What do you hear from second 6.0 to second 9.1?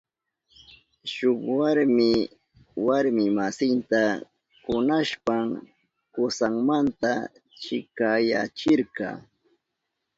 kusanmanta chikanyachirka.